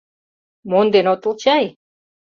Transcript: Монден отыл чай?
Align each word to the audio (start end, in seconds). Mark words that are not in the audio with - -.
Монден 0.69 1.05
отыл 1.13 1.33
чай? 1.41 1.65